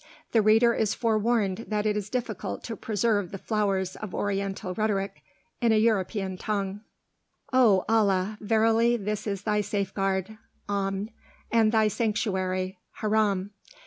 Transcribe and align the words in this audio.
The 0.31 0.41
reader 0.41 0.73
is 0.73 0.95
forewarned 0.95 1.65
that 1.67 1.85
it 1.85 1.95
is 1.95 2.09
difficult 2.09 2.63
to 2.63 2.75
preserve 2.75 3.29
the 3.29 3.37
flowers 3.37 3.95
of 3.95 4.15
Oriental 4.15 4.73
rhetoric 4.73 5.21
in 5.61 5.71
a 5.71 5.77
European 5.77 6.39
tongue. 6.39 6.81
"O 7.53 7.85
Allah! 7.87 8.39
verily 8.41 8.97
this 8.97 9.27
is 9.27 9.43
thy 9.43 9.61
safeguard 9.61 10.39
(Amn) 10.67 11.11
and 11.51 11.71
thy 11.71 11.87
Sanctuary 11.87 12.79
(Haram)! 12.93 13.51